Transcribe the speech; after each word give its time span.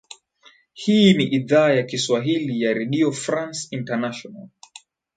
hii 0.73 1.13
ni 1.13 1.23
idhaa 1.25 1.69
ya 1.71 1.83
kiswahili 1.83 2.61
ya 2.61 2.73
redio 2.73 3.11
france 3.11 3.67
international 3.71 4.47